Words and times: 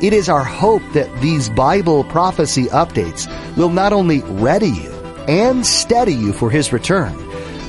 It 0.00 0.12
is 0.12 0.28
our 0.28 0.44
hope 0.44 0.82
that 0.92 1.12
these 1.20 1.48
Bible 1.48 2.04
prophecy 2.04 2.66
updates 2.66 3.26
will 3.56 3.68
not 3.68 3.92
only 3.92 4.20
ready 4.20 4.68
you 4.68 4.92
and 5.26 5.66
steady 5.66 6.14
you 6.14 6.32
for 6.32 6.50
His 6.50 6.72
return, 6.72 7.16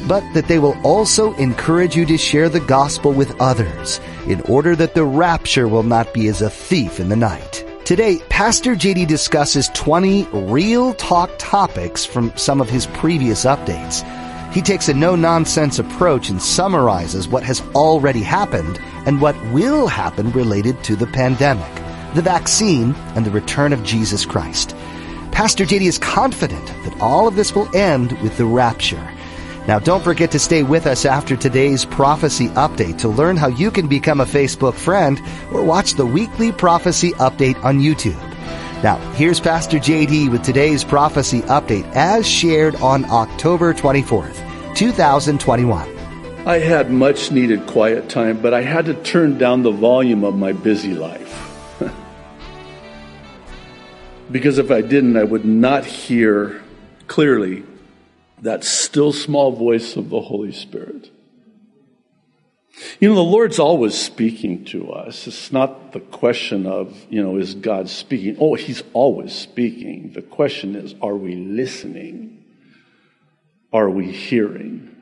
but 0.08 0.24
that 0.36 0.48
they 0.48 0.60
will 0.60 0.80
also 0.84 1.34
encourage 1.38 1.96
you 1.96 2.06
to 2.06 2.20
share 2.20 2.48
the 2.48 2.60
gospel 2.60 3.14
with 3.14 3.36
others 3.42 4.00
in 4.28 4.42
order 4.42 4.76
that 4.76 4.94
the 4.94 5.06
rapture 5.06 5.68
will 5.68 5.82
not 5.82 6.14
be 6.14 6.28
as 6.28 6.44
a 6.44 6.52
thief 6.52 7.00
in 7.00 7.10
the 7.10 7.16
night. 7.16 7.66
Today, 7.84 8.20
Pastor 8.30 8.76
JD 8.76 9.08
discusses 9.08 9.70
20 9.70 10.28
real 10.32 10.94
talk 10.94 11.32
topics 11.40 12.06
from 12.06 12.32
some 12.38 12.62
of 12.62 12.70
his 12.70 12.86
previous 12.86 13.44
updates. 13.44 14.06
He 14.54 14.62
takes 14.62 14.88
a 14.88 14.94
no-nonsense 14.94 15.80
approach 15.80 16.30
and 16.30 16.40
summarizes 16.40 17.28
what 17.28 17.42
has 17.42 17.62
already 17.73 18.22
happened 18.22 18.80
and 19.08 19.20
what 19.20 19.36
will 19.52 19.88
happen 19.88 20.32
related 20.32 20.84
to 20.84 20.96
the 20.96 21.08
pandemic 21.08 21.89
the 22.16 22.22
vaccine, 22.22 22.94
and 23.16 23.26
the 23.26 23.32
return 23.32 23.74
of 23.74 23.84
Jesus 23.84 24.26
Christ. 24.26 24.76
Pastor 25.32 25.66
JD 25.66 25.82
is 25.82 25.98
confident 25.98 26.66
that 26.84 27.00
all 27.00 27.28
of 27.28 27.36
this 27.36 27.56
will 27.56 27.74
end 27.76 28.12
with 28.22 28.38
the 28.38 28.46
rapture. 28.46 29.12
Now, 29.68 29.78
don't 29.78 30.04
forget 30.04 30.32
to 30.32 30.40
stay 30.40 30.64
with 30.64 30.88
us 30.88 31.06
after 31.06 31.36
today's 31.36 31.86
prophecy 31.86 32.48
update 32.50 32.98
to 33.00 33.08
learn 33.08 33.38
how 33.38 33.48
you 33.48 33.70
can 33.70 33.88
become 33.88 34.20
a 34.20 34.26
Facebook 34.26 34.74
friend 34.74 35.22
or 35.52 35.64
watch 35.64 35.94
the 35.94 36.06
weekly 36.06 36.52
prophecy 36.52 37.12
update 37.14 37.64
on 37.64 37.80
YouTube. 37.80 38.20
Now, 38.82 38.96
here's 39.14 39.40
Pastor 39.40 39.78
JD 39.78 40.32
with 40.32 40.42
today's 40.42 40.84
prophecy 40.84 41.42
update 41.42 41.86
as 41.94 42.28
shared 42.28 42.76
on 42.78 43.06
October 43.12 43.74
24th, 43.74 44.76
2021. 44.76 46.00
I 46.48 46.58
had 46.58 46.90
much 46.90 47.32
needed 47.32 47.68
quiet 47.68 48.10
time, 48.10 48.42
but 48.42 48.54
I 48.54 48.62
had 48.62 48.86
to 48.86 48.94
turn 48.94 49.38
down 49.38 49.62
the 49.62 49.72
volume 49.72 50.24
of 50.24 50.36
my 50.38 50.54
busy 50.54 50.96
life. 50.96 51.28
Because 54.31 54.58
if 54.58 54.69
I 54.69 54.81
didn't, 54.81 55.17
I 55.17 55.23
would 55.23 55.45
not 55.45 55.85
hear 55.85 56.61
clearly 57.08 57.63
that 58.41 58.63
still 58.63 59.11
small 59.11 59.52
voice 59.52 59.95
of 59.95 60.09
the 60.09 60.22
Holy 60.22 60.52
Spirit. 60.52 61.09
You 63.00 63.09
know, 63.09 63.16
the 63.16 63.22
Lord's 63.22 63.59
always 63.59 63.95
speaking 63.95 64.63
to 64.66 64.91
us. 64.91 65.27
It's 65.27 65.52
not 65.52 65.91
the 65.91 66.00
question 66.00 66.66
of, 66.66 66.95
you 67.09 67.22
know, 67.22 67.38
is 67.38 67.55
God 67.55 67.89
speaking? 67.89 68.38
Oh, 68.39 68.53
He's 68.53 68.83
always 68.94 69.33
speaking. 69.33 70.13
The 70.13 70.22
question 70.22 70.75
is, 70.75 70.95
are 71.02 71.16
we 71.16 71.35
listening? 71.35 72.45
Are 73.73 73.89
we 73.89 74.11
hearing? 74.11 74.95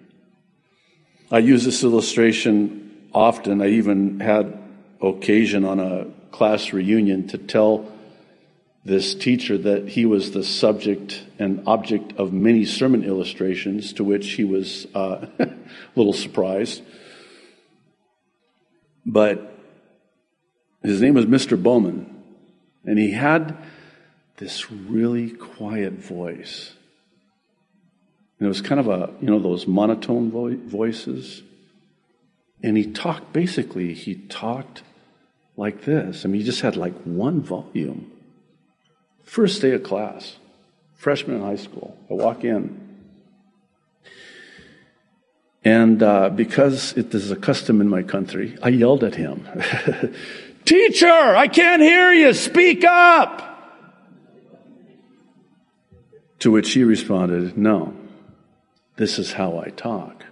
I 1.31 1.39
use 1.39 1.65
this 1.65 1.83
illustration 1.83 3.09
often. 3.13 3.61
I 3.61 3.67
even 3.67 4.21
had 4.21 4.57
occasion 5.01 5.63
on 5.65 5.79
a 5.79 6.05
class 6.31 6.73
reunion 6.73 7.27
to 7.27 7.37
tell 7.37 7.91
this 8.87 9.13
teacher 9.13 9.57
that 9.57 9.89
he 9.89 10.05
was 10.05 10.31
the 10.31 10.43
subject 10.43 11.21
and 11.37 11.61
object 11.67 12.13
of 12.17 12.31
many 12.31 12.63
sermon 12.63 13.03
illustrations, 13.03 13.91
to 13.91 14.01
which 14.01 14.31
he 14.33 14.45
was 14.45 14.87
uh, 14.95 15.25
a 15.39 15.49
little 15.97 16.13
surprised. 16.13 16.81
But 19.05 19.59
his 20.83 21.01
name 21.01 21.15
was 21.15 21.25
Mr. 21.25 21.61
Bowman, 21.61 22.23
and 22.85 22.97
he 22.97 23.11
had 23.11 23.57
this 24.37 24.71
really 24.71 25.31
quiet 25.31 25.93
voice. 25.93 26.71
And 28.39 28.45
it 28.45 28.49
was 28.49 28.61
kind 28.61 28.79
of 28.79 28.87
a, 28.87 29.13
you 29.19 29.27
know, 29.27 29.39
those 29.39 29.67
monotone 29.67 30.31
vo- 30.31 30.55
voices. 30.55 31.43
And 32.63 32.77
he 32.77 32.89
talked, 32.89 33.33
basically, 33.33 33.93
he 33.93 34.15
talked 34.15 34.83
like 35.57 35.83
this. 35.83 36.23
I 36.23 36.29
mean, 36.29 36.39
he 36.39 36.45
just 36.45 36.61
had 36.61 36.77
like 36.77 36.93
one 37.03 37.41
volume. 37.41 38.13
First 39.27 39.61
day 39.61 39.71
of 39.71 39.83
class, 39.83 40.37
freshman 40.95 41.35
in 41.35 41.41
high 41.41 41.57
school. 41.57 41.97
I 42.09 42.13
walk 42.13 42.45
in. 42.45 42.81
And 45.65 46.01
uh, 46.01 46.29
because 46.29 46.93
it 46.93 47.13
is 47.13 47.29
a 47.29 47.35
custom 47.35 47.81
in 47.81 47.89
my 47.89 48.03
country, 48.03 48.57
I 48.63 48.69
yelled 48.69 49.03
at 49.03 49.15
him 49.15 49.45
Teacher, 50.65 51.07
I 51.07 51.49
can't 51.49 51.81
hear 51.81 52.13
you. 52.13 52.33
Speak 52.33 52.85
up. 52.85 53.43
To 56.39 56.51
which 56.51 56.71
he 56.71 56.85
responded, 56.85 57.57
No, 57.57 57.93
this 58.95 59.19
is 59.19 59.33
how 59.33 59.59
I 59.59 59.71
talk. 59.71 60.23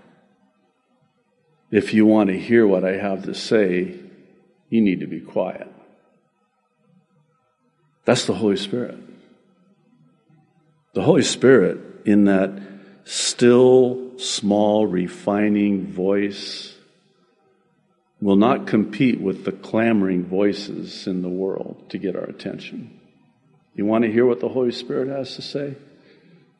If 1.69 1.93
you 1.93 2.05
want 2.05 2.29
to 2.29 2.39
hear 2.39 2.65
what 2.65 2.85
I 2.85 2.93
have 2.93 3.25
to 3.25 3.33
say, 3.33 3.99
you 4.69 4.81
need 4.81 5.01
to 5.01 5.07
be 5.07 5.19
quiet. 5.19 5.74
That's 8.05 8.25
the 8.25 8.35
Holy 8.35 8.57
Spirit. 8.57 8.97
The 10.93 11.01
Holy 11.01 11.23
Spirit, 11.23 11.79
in 12.05 12.25
that 12.25 12.61
still, 13.03 14.17
small, 14.17 14.87
refining 14.87 15.87
voice, 15.87 16.75
will 18.21 18.35
not 18.35 18.67
compete 18.67 19.19
with 19.19 19.43
the 19.43 19.51
clamoring 19.51 20.23
voices 20.25 21.05
in 21.05 21.21
the 21.21 21.29
world 21.29 21.89
to 21.89 21.97
get 21.97 22.15
our 22.15 22.23
attention. 22.23 22.99
You 23.75 23.85
want 23.85 24.05
to 24.05 24.11
hear 24.11 24.25
what 24.25 24.39
the 24.39 24.49
Holy 24.49 24.71
Spirit 24.71 25.09
has 25.09 25.35
to 25.35 25.41
say? 25.41 25.75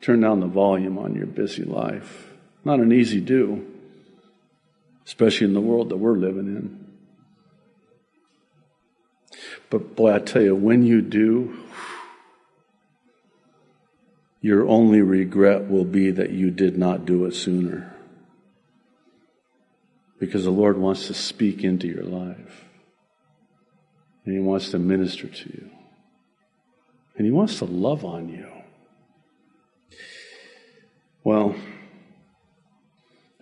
Turn 0.00 0.20
down 0.20 0.40
the 0.40 0.46
volume 0.46 0.98
on 0.98 1.14
your 1.14 1.26
busy 1.26 1.64
life. 1.64 2.30
Not 2.64 2.80
an 2.80 2.92
easy 2.92 3.20
do, 3.20 3.66
especially 5.06 5.46
in 5.46 5.54
the 5.54 5.60
world 5.60 5.88
that 5.88 5.96
we're 5.96 6.16
living 6.16 6.46
in. 6.46 6.85
But 9.70 9.96
boy, 9.96 10.14
I 10.14 10.18
tell 10.20 10.42
you, 10.42 10.54
when 10.54 10.84
you 10.84 11.02
do, 11.02 11.56
your 14.40 14.68
only 14.68 15.00
regret 15.00 15.68
will 15.68 15.84
be 15.84 16.10
that 16.12 16.30
you 16.30 16.50
did 16.50 16.78
not 16.78 17.04
do 17.04 17.24
it 17.24 17.34
sooner. 17.34 17.92
Because 20.20 20.44
the 20.44 20.50
Lord 20.50 20.78
wants 20.78 21.08
to 21.08 21.14
speak 21.14 21.64
into 21.64 21.88
your 21.88 22.04
life. 22.04 22.64
And 24.24 24.34
He 24.34 24.40
wants 24.40 24.70
to 24.70 24.78
minister 24.78 25.26
to 25.26 25.48
you. 25.48 25.70
And 27.16 27.26
He 27.26 27.32
wants 27.32 27.58
to 27.58 27.64
love 27.64 28.04
on 28.04 28.28
you. 28.28 28.46
Well, 31.24 31.56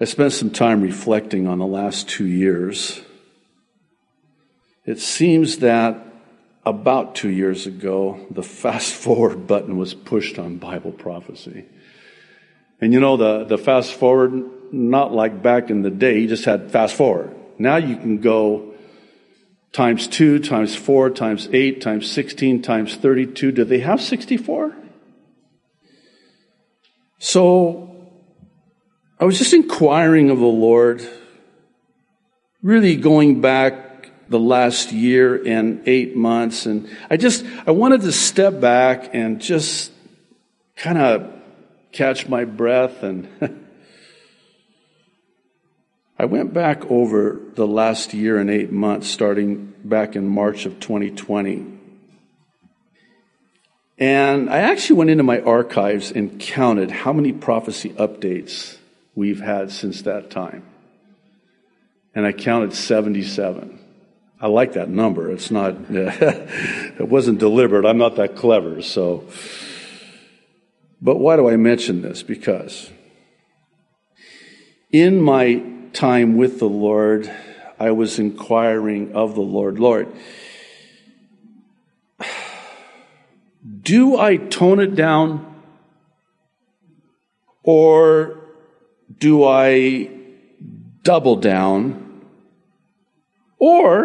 I 0.01 0.07
spent 0.07 0.33
some 0.33 0.51
time 0.51 0.81
reflecting 0.81 1.47
on 1.47 1.59
the 1.59 1.67
last 1.67 2.09
two 2.09 2.27
years. 2.27 3.03
It 4.87 4.99
seems 4.99 5.59
that 5.59 6.14
about 6.67 7.15
two 7.15 7.31
years 7.31 7.67
ago, 7.67 8.27
the 8.31 8.43
fast 8.43 8.93
forward 9.05 9.47
button 9.47 9.77
was 9.77 9.95
pushed 9.95 10.39
on 10.39 10.57
Bible 10.57 10.93
prophecy. 10.93 11.67
And 12.81 12.93
you 12.93 13.01
know, 13.01 13.17
the, 13.17 13.45
the 13.45 13.59
fast 13.59 13.93
forward, 13.93 14.73
not 14.73 15.13
like 15.13 15.43
back 15.43 15.71
in 15.71 15.83
the 15.83 15.91
day, 15.91 16.19
you 16.19 16.29
just 16.29 16.45
had 16.45 16.71
fast 16.71 16.95
forward. 16.95 17.35
Now 17.59 17.77
you 17.77 17.97
can 17.97 18.19
go 18.19 18.75
times 19.73 20.07
two, 20.09 20.39
times 20.39 20.75
four, 20.75 21.11
times 21.11 21.49
eight, 21.53 21.81
times 21.81 22.11
16, 22.11 22.63
times 22.63 22.97
32. 22.97 23.53
Do 23.53 23.65
they 23.65 23.81
have 23.81 24.01
64? 24.01 24.77
So 27.19 28.11
I 29.19 29.25
was 29.25 29.39
just 29.39 29.53
inquiring 29.53 30.31
of 30.31 30.39
the 30.39 30.45
Lord, 30.45 31.09
really 32.63 32.97
going 32.97 33.41
back 33.41 33.94
the 34.29 34.39
last 34.39 34.93
year 34.93 35.43
and 35.47 35.83
eight 35.87 36.17
months. 36.17 36.67
And 36.67 36.89
I 37.11 37.17
just, 37.17 37.45
I 37.67 37.71
wanted 37.73 38.03
to 38.03 38.13
step 38.13 38.61
back 38.61 39.15
and 39.15 39.41
just 39.41 39.93
kind 40.77 40.99
of 40.99 41.33
catch 41.93 42.29
my 42.29 42.45
breath. 42.45 43.03
And 43.03 43.29
I 46.19 46.27
went 46.27 46.53
back 46.55 46.91
over 46.91 47.41
the 47.55 47.67
last 47.67 48.15
year 48.15 48.39
and 48.39 48.51
eight 48.51 48.73
months, 48.73 49.09
starting 49.09 49.75
back 49.85 50.17
in 50.17 50.27
March 50.27 50.67
of 50.67 50.81
2020. 50.81 51.73
And 53.99 54.51
I 54.51 54.59
actually 54.59 54.97
went 54.97 55.11
into 55.11 55.23
my 55.23 55.41
archives 55.41 56.11
and 56.11 56.41
counted 56.41 56.91
how 56.91 57.13
many 57.13 57.33
prophecy 57.33 57.91
updates 57.91 58.79
we've 59.15 59.41
had 59.41 59.71
since 59.71 60.03
that 60.03 60.31
time. 60.31 60.65
And 62.15 62.27
I 62.27 62.33
counted 62.33 62.75
77. 62.75 63.84
I 64.45 64.49
like 64.49 64.75
that 64.75 64.91
number. 64.91 65.31
It's 65.31 65.51
not, 65.51 65.75
it 65.89 67.09
wasn't 67.09 67.39
deliberate. 67.39 67.87
I'm 67.87 67.97
not 67.97 68.17
that 68.17 68.37
clever. 68.37 68.83
So, 68.83 69.25
but 71.01 71.17
why 71.17 71.37
do 71.37 71.49
I 71.49 71.57
mention 71.57 72.03
this? 72.03 72.23
Because 72.23 72.91
in 74.93 75.19
my 75.23 75.63
time 75.95 76.37
with 76.37 76.59
the 76.59 76.69
Lord, 76.69 77.35
I 77.81 77.93
was 77.93 78.19
inquiring 78.19 79.15
of 79.15 79.35
the 79.35 79.41
Lord, 79.41 79.79
Lord, 79.79 80.15
do 83.81 84.19
I 84.19 84.37
tone 84.37 84.79
it 84.79 84.95
down 84.95 85.63
or 87.63 88.41
do 89.19 89.43
I 89.43 90.11
double 91.03 91.37
down? 91.37 92.05
Or 93.59 94.04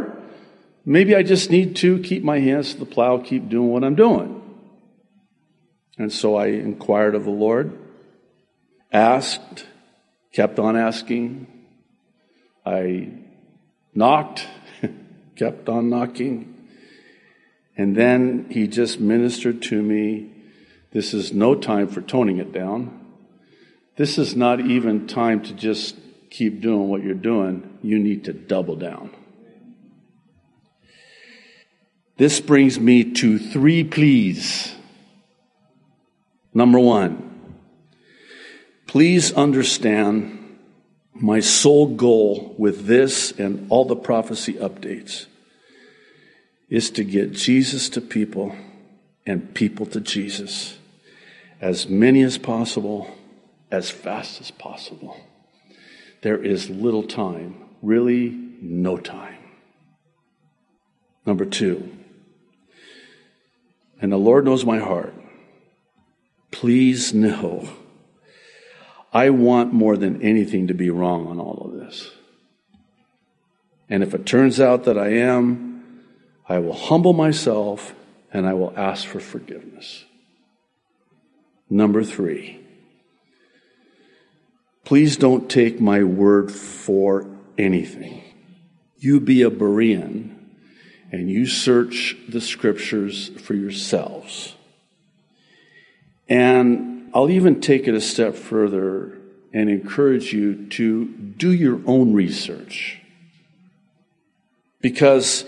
maybe 0.85 1.15
I 1.15 1.23
just 1.23 1.49
need 1.49 1.75
to 1.77 1.99
keep 1.99 2.23
my 2.23 2.39
hands 2.39 2.73
to 2.73 2.79
the 2.79 2.85
plow, 2.85 3.17
keep 3.17 3.49
doing 3.49 3.69
what 3.69 3.83
I'm 3.83 3.95
doing. 3.95 4.41
And 5.97 6.11
so 6.11 6.35
I 6.35 6.47
inquired 6.47 7.13
of 7.15 7.25
the 7.25 7.31
Lord, 7.31 7.77
asked, 8.91 9.65
kept 10.31 10.57
on 10.57 10.77
asking. 10.77 11.47
I 12.65 13.09
knocked, 13.93 14.47
kept 15.35 15.67
on 15.67 15.89
knocking. 15.89 16.55
And 17.75 17.95
then 17.95 18.47
he 18.49 18.67
just 18.67 18.99
ministered 18.99 19.61
to 19.63 19.81
me. 19.81 20.31
This 20.91 21.13
is 21.13 21.33
no 21.33 21.55
time 21.55 21.87
for 21.87 22.01
toning 22.01 22.37
it 22.37 22.51
down. 22.51 22.99
This 23.95 24.17
is 24.17 24.35
not 24.35 24.61
even 24.61 25.07
time 25.07 25.41
to 25.43 25.53
just 25.53 25.95
keep 26.29 26.61
doing 26.61 26.87
what 26.87 27.03
you're 27.03 27.13
doing. 27.13 27.77
You 27.81 27.99
need 27.99 28.23
to 28.25 28.33
double 28.33 28.75
down. 28.75 29.13
This 32.19 32.41
brings 32.41 32.77
me 32.77 33.13
to 33.13 33.39
three 33.39 33.85
pleas. 33.85 34.75
Number 36.53 36.77
one, 36.77 37.55
please 38.87 39.31
understand 39.31 40.57
my 41.13 41.39
sole 41.39 41.95
goal 41.95 42.55
with 42.57 42.87
this 42.87 43.31
and 43.31 43.67
all 43.69 43.85
the 43.85 43.95
prophecy 43.95 44.55
updates 44.55 45.27
is 46.67 46.89
to 46.91 47.05
get 47.05 47.31
Jesus 47.31 47.87
to 47.91 48.01
people 48.01 48.53
and 49.25 49.53
people 49.53 49.85
to 49.85 50.01
Jesus. 50.01 50.77
As 51.61 51.87
many 51.87 52.21
as 52.21 52.37
possible 52.37 53.15
as 53.71 53.89
fast 53.89 54.41
as 54.41 54.51
possible. 54.51 55.15
There 56.21 56.43
is 56.43 56.69
little 56.69 57.03
time, 57.03 57.63
really 57.81 58.31
no 58.61 58.97
time. 58.97 59.37
Number 61.25 61.45
two, 61.45 61.95
and 64.01 64.11
the 64.11 64.17
Lord 64.17 64.45
knows 64.45 64.65
my 64.65 64.79
heart. 64.79 65.13
Please 66.51 67.13
know, 67.13 67.69
I 69.13 69.29
want 69.29 69.73
more 69.73 69.97
than 69.97 70.21
anything 70.21 70.67
to 70.67 70.73
be 70.73 70.89
wrong 70.89 71.27
on 71.27 71.39
all 71.39 71.65
of 71.65 71.79
this. 71.79 72.11
And 73.89 74.03
if 74.03 74.13
it 74.13 74.25
turns 74.25 74.59
out 74.59 74.83
that 74.83 74.97
I 74.97 75.09
am, 75.09 76.03
I 76.47 76.59
will 76.59 76.73
humble 76.73 77.13
myself 77.13 77.93
and 78.31 78.47
I 78.47 78.53
will 78.53 78.73
ask 78.75 79.05
for 79.05 79.19
forgiveness. 79.19 80.05
Number 81.69 82.03
three, 82.03 82.59
Please 84.89 85.17
don't 85.17 85.51
take 85.51 85.79
my 85.79 86.03
word 86.03 86.51
for 86.51 87.27
anything. 87.59 88.23
You 88.97 89.19
be 89.19 89.43
a 89.43 89.51
Berean 89.51 90.38
and 91.11 91.29
you 91.29 91.45
search 91.45 92.15
the 92.27 92.41
scriptures 92.41 93.29
for 93.39 93.53
yourselves. 93.53 94.55
And 96.27 97.09
I'll 97.13 97.29
even 97.29 97.59
take 97.61 97.87
it 97.87 97.95
a 97.95 98.01
step 98.01 98.35
further 98.35 99.17
and 99.51 99.69
encourage 99.69 100.31
you 100.31 100.67
to 100.69 101.05
do 101.05 101.51
your 101.51 101.81
own 101.85 102.13
research. 102.13 103.01
Because 104.81 105.45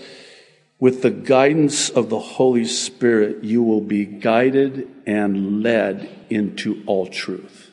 with 0.80 1.02
the 1.02 1.10
guidance 1.10 1.88
of 1.88 2.10
the 2.10 2.18
Holy 2.18 2.64
Spirit, 2.64 3.44
you 3.44 3.62
will 3.62 3.80
be 3.80 4.04
guided 4.04 4.88
and 5.06 5.62
led 5.62 6.08
into 6.28 6.82
all 6.86 7.06
truth. 7.06 7.70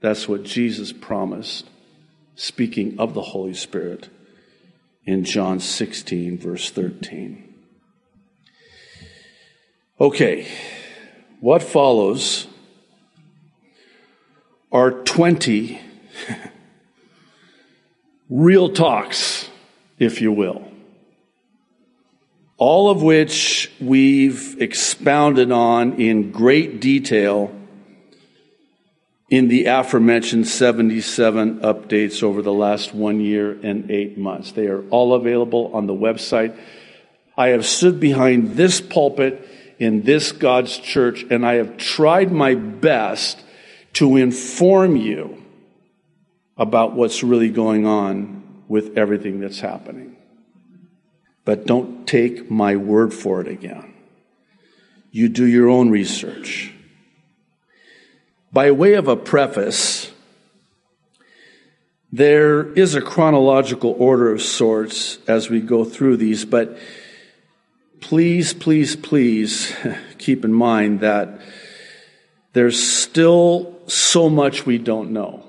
That's 0.00 0.28
what 0.28 0.44
Jesus 0.44 0.92
promised, 0.92 1.68
speaking 2.36 2.98
of 3.00 3.12
the 3.14 3.20
Holy 3.20 3.54
Spirit 3.54 4.08
in 5.04 5.24
John 5.24 5.60
16, 5.60 6.38
verse 6.38 6.70
13. 6.70 7.54
Okay, 10.00 10.48
what 11.40 11.62
follows 11.62 12.46
are 14.72 14.90
20 14.90 15.80
real 18.30 18.70
talks, 18.70 19.48
if 19.98 20.20
you 20.20 20.32
will, 20.32 20.70
all 22.56 22.90
of 22.90 23.02
which 23.02 23.70
we've 23.80 24.60
expounded 24.60 25.50
on 25.50 26.00
in 26.00 26.30
great 26.30 26.80
detail 26.80 27.54
in 29.30 29.46
the 29.46 29.66
aforementioned 29.66 30.48
77 30.48 31.60
updates 31.60 32.22
over 32.22 32.42
the 32.42 32.52
last 32.52 32.92
one 32.92 33.20
year 33.20 33.52
and 33.62 33.88
eight 33.88 34.18
months. 34.18 34.50
They 34.52 34.66
are 34.66 34.82
all 34.90 35.14
available 35.14 35.70
on 35.72 35.86
the 35.86 35.94
website. 35.94 36.58
I 37.36 37.48
have 37.48 37.64
stood 37.64 38.00
behind 38.00 38.56
this 38.56 38.80
pulpit 38.80 39.48
in 39.78 40.02
this 40.02 40.32
God's 40.32 40.76
church 40.76 41.24
and 41.30 41.46
I 41.46 41.54
have 41.54 41.76
tried 41.76 42.32
my 42.32 42.56
best 42.56 43.40
to 43.94 44.16
inform 44.16 44.96
you 44.96 45.42
about 46.56 46.94
what's 46.94 47.22
really 47.22 47.50
going 47.50 47.86
on 47.86 48.64
with 48.68 48.98
everything 48.98 49.40
that's 49.40 49.60
happening. 49.60 50.16
But 51.44 51.66
don't 51.66 52.06
take 52.06 52.50
my 52.50 52.76
word 52.76 53.14
for 53.14 53.40
it 53.40 53.48
again. 53.48 53.94
You 55.12 55.28
do 55.28 55.46
your 55.46 55.68
own 55.68 55.90
research. 55.90 56.72
By 58.52 58.72
way 58.72 58.94
of 58.94 59.06
a 59.06 59.16
preface, 59.16 60.10
there 62.10 62.72
is 62.72 62.96
a 62.96 63.00
chronological 63.00 63.94
order 63.96 64.32
of 64.32 64.42
sorts 64.42 65.18
as 65.28 65.48
we 65.48 65.60
go 65.60 65.84
through 65.84 66.16
these, 66.16 66.44
but 66.44 66.76
please, 68.00 68.52
please, 68.52 68.96
please 68.96 69.72
keep 70.18 70.44
in 70.44 70.52
mind 70.52 70.98
that 71.00 71.40
there's 72.52 72.82
still 72.82 73.78
so 73.86 74.28
much 74.28 74.66
we 74.66 74.78
don't 74.78 75.12
know. 75.12 75.46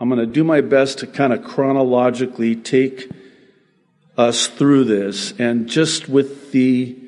I'm 0.00 0.08
going 0.08 0.18
to 0.18 0.26
do 0.26 0.42
my 0.42 0.62
best 0.62 0.98
to 0.98 1.06
kind 1.06 1.32
of 1.32 1.44
chronologically 1.44 2.56
take 2.56 3.08
us 4.18 4.48
through 4.48 4.84
this 4.84 5.32
and 5.38 5.68
just 5.68 6.08
with 6.08 6.50
the, 6.50 6.98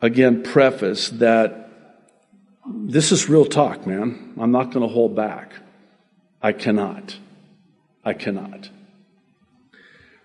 again, 0.00 0.42
preface 0.42 1.10
that 1.10 1.61
this 2.66 3.12
is 3.12 3.28
real 3.28 3.44
talk, 3.44 3.86
man. 3.86 4.34
I'm 4.40 4.52
not 4.52 4.72
going 4.72 4.86
to 4.86 4.92
hold 4.92 5.16
back. 5.16 5.52
I 6.40 6.52
cannot. 6.52 7.16
I 8.04 8.12
cannot. 8.12 8.68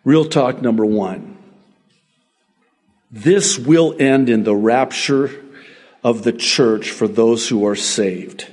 Real 0.04 0.26
talk 0.26 0.62
number 0.62 0.86
one. 0.86 1.38
This 3.12 3.58
will 3.58 3.96
end 4.00 4.30
in 4.30 4.44
the 4.44 4.56
rapture 4.56 5.44
of 6.04 6.24
the 6.24 6.34
church 6.34 6.92
for 6.92 7.08
those 7.08 7.48
who 7.48 7.66
are 7.66 7.76
saved. 7.76 8.48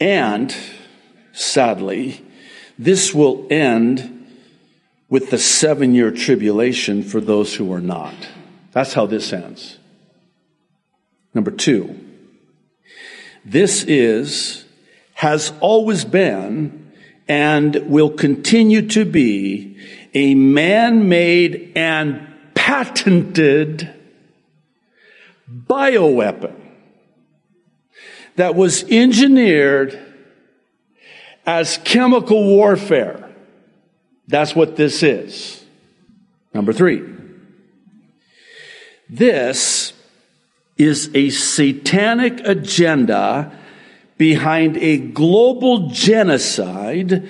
And, 0.00 0.54
sadly, 1.32 2.24
this 2.78 3.14
will 3.14 3.46
end 3.50 4.14
with 5.08 5.30
the 5.30 5.38
seven 5.38 5.94
year 5.94 6.10
tribulation 6.10 7.02
for 7.02 7.20
those 7.20 7.54
who 7.54 7.72
are 7.72 7.80
not. 7.80 8.14
That's 8.72 8.92
how 8.92 9.06
this 9.06 9.32
ends. 9.32 9.78
Number 11.34 11.50
two. 11.50 12.07
This 13.44 13.84
is, 13.84 14.64
has 15.14 15.52
always 15.60 16.04
been, 16.04 16.92
and 17.26 17.76
will 17.88 18.10
continue 18.10 18.88
to 18.88 19.04
be 19.04 19.76
a 20.14 20.34
man-made 20.34 21.72
and 21.76 22.26
patented 22.54 23.94
bioweapon 25.50 26.54
that 28.36 28.54
was 28.54 28.84
engineered 28.84 29.98
as 31.46 31.78
chemical 31.84 32.44
warfare. 32.44 33.30
That's 34.26 34.54
what 34.54 34.76
this 34.76 35.02
is. 35.02 35.64
Number 36.52 36.72
three. 36.72 37.02
This 39.08 39.92
is 40.78 41.10
a 41.14 41.30
satanic 41.30 42.40
agenda 42.46 43.52
behind 44.16 44.76
a 44.76 44.98
global 44.98 45.90
genocide 45.90 47.28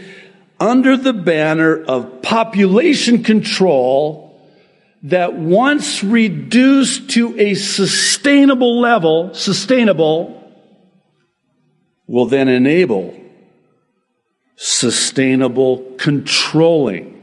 under 0.61 0.97
the 0.97 1.13
banner 1.13 1.83
of 1.85 2.23
population 2.23 3.23
control 3.23 4.25
that 5.05 5.35
once 5.35 6.03
reduced 6.03 7.11
to 7.11 7.39
a 7.39 7.55
sustainable 7.55 8.81
level, 8.81 9.33
sustainable, 9.33 10.35
will 12.07 12.27
then 12.27 12.49
enable 12.49 13.15
sustainable 14.57 15.95
controlling 15.99 17.23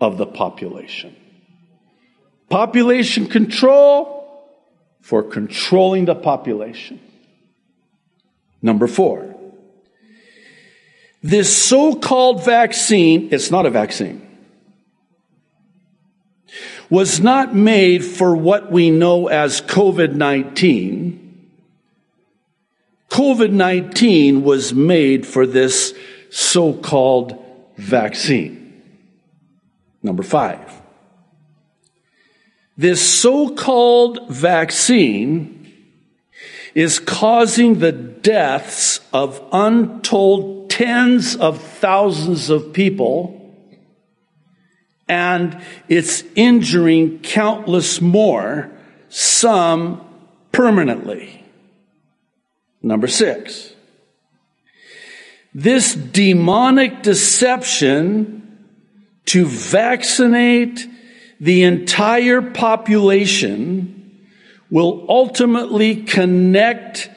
of 0.00 0.18
the 0.18 0.26
population. 0.26 1.14
Population 2.48 3.26
control 3.26 4.15
for 5.06 5.22
controlling 5.22 6.06
the 6.06 6.16
population. 6.16 6.98
Number 8.60 8.88
four. 8.88 9.36
This 11.22 11.56
so-called 11.56 12.44
vaccine, 12.44 13.28
it's 13.30 13.52
not 13.52 13.66
a 13.66 13.70
vaccine, 13.70 14.20
was 16.90 17.20
not 17.20 17.54
made 17.54 18.04
for 18.04 18.34
what 18.34 18.72
we 18.72 18.90
know 18.90 19.28
as 19.28 19.60
COVID-19. 19.60 21.20
COVID-19 23.08 24.42
was 24.42 24.74
made 24.74 25.24
for 25.24 25.46
this 25.46 25.94
so-called 26.30 27.40
vaccine. 27.76 28.82
Number 30.02 30.24
five. 30.24 30.82
This 32.76 33.20
so-called 33.20 34.28
vaccine 34.28 35.72
is 36.74 36.98
causing 36.98 37.78
the 37.78 37.92
deaths 37.92 39.00
of 39.12 39.42
untold 39.52 40.68
tens 40.68 41.36
of 41.36 41.60
thousands 41.60 42.50
of 42.50 42.72
people 42.72 43.36
and 45.08 45.60
it's 45.88 46.24
injuring 46.34 47.20
countless 47.20 48.00
more, 48.00 48.70
some 49.08 50.00
permanently. 50.52 51.44
Number 52.82 53.06
six. 53.06 53.72
This 55.54 55.94
demonic 55.94 57.02
deception 57.02 58.66
to 59.26 59.46
vaccinate 59.46 60.86
the 61.40 61.64
entire 61.64 62.42
population 62.42 64.26
will 64.70 65.06
ultimately 65.08 65.96
connect 65.96 67.10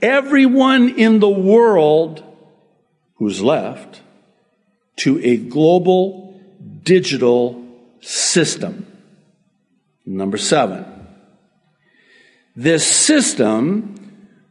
everyone 0.00 0.90
in 0.90 1.20
the 1.20 1.28
world 1.28 2.22
who's 3.16 3.42
left 3.42 4.00
to 4.96 5.20
a 5.22 5.36
global 5.36 6.40
digital 6.82 7.62
system. 8.00 8.86
Number 10.04 10.38
seven. 10.38 10.84
This 12.54 12.86
system 12.86 13.94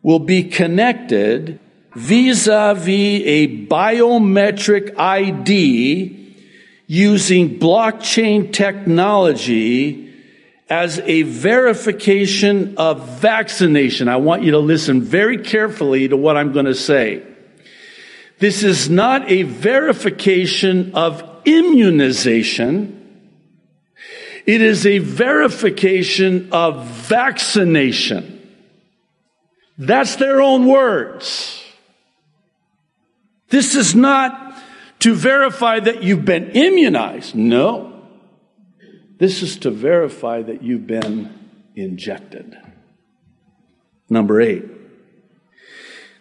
will 0.03 0.19
be 0.19 0.43
connected 0.43 1.59
vis-a-vis 1.95 3.21
a 3.25 3.65
biometric 3.67 4.95
ID 4.97 6.24
using 6.87 7.59
blockchain 7.59 8.51
technology 8.53 10.13
as 10.69 10.99
a 10.99 11.23
verification 11.23 12.75
of 12.77 13.19
vaccination. 13.19 14.07
I 14.07 14.17
want 14.17 14.43
you 14.43 14.51
to 14.51 14.59
listen 14.59 15.01
very 15.01 15.37
carefully 15.37 16.07
to 16.07 16.17
what 16.17 16.37
I'm 16.37 16.53
going 16.53 16.65
to 16.65 16.75
say. 16.75 17.23
This 18.39 18.63
is 18.63 18.89
not 18.89 19.29
a 19.29 19.43
verification 19.43 20.93
of 20.95 21.23
immunization. 21.45 23.01
It 24.45 24.61
is 24.61 24.85
a 24.85 24.99
verification 24.99 26.49
of 26.51 26.85
vaccination. 26.85 28.31
That's 29.77 30.15
their 30.17 30.41
own 30.41 30.67
words. 30.67 31.63
This 33.49 33.75
is 33.75 33.95
not 33.95 34.57
to 35.05 35.13
verify 35.13 35.79
that 35.79 36.01
you've 36.01 36.25
been 36.25 36.49
immunized. 36.53 37.35
No. 37.35 38.01
This 39.19 39.43
is 39.43 39.57
to 39.57 39.69
verify 39.69 40.41
that 40.41 40.63
you've 40.63 40.87
been 40.87 41.31
injected. 41.75 42.57
Number 44.09 44.41
eight. 44.41 44.65